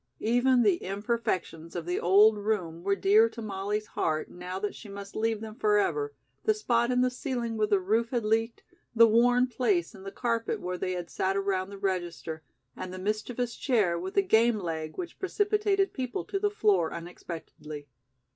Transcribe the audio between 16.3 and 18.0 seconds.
the floor unexpectedly.